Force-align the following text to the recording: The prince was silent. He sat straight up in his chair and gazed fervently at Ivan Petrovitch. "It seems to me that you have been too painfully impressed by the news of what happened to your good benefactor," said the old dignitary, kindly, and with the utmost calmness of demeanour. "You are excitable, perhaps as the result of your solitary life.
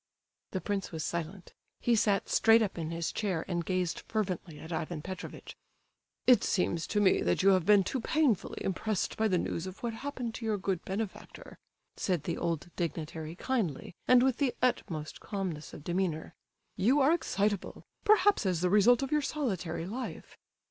The 0.49 0.61
prince 0.61 0.91
was 0.91 1.03
silent. 1.03 1.53
He 1.79 1.93
sat 1.95 2.27
straight 2.27 2.63
up 2.63 2.75
in 2.79 2.89
his 2.89 3.11
chair 3.11 3.45
and 3.47 3.63
gazed 3.63 3.99
fervently 4.07 4.57
at 4.57 4.73
Ivan 4.73 5.03
Petrovitch. 5.03 5.55
"It 6.25 6.43
seems 6.43 6.87
to 6.87 6.99
me 6.99 7.21
that 7.21 7.43
you 7.43 7.49
have 7.49 7.67
been 7.67 7.83
too 7.83 8.01
painfully 8.01 8.57
impressed 8.65 9.15
by 9.15 9.27
the 9.27 9.37
news 9.37 9.67
of 9.67 9.83
what 9.83 9.93
happened 9.93 10.33
to 10.33 10.43
your 10.45 10.57
good 10.57 10.83
benefactor," 10.85 11.59
said 11.97 12.23
the 12.23 12.39
old 12.39 12.71
dignitary, 12.75 13.35
kindly, 13.35 13.93
and 14.07 14.23
with 14.23 14.37
the 14.37 14.55
utmost 14.59 15.19
calmness 15.19 15.71
of 15.71 15.83
demeanour. 15.83 16.33
"You 16.75 16.99
are 16.99 17.11
excitable, 17.13 17.85
perhaps 18.03 18.43
as 18.47 18.61
the 18.61 18.71
result 18.71 19.03
of 19.03 19.11
your 19.11 19.21
solitary 19.21 19.85
life. 19.85 20.35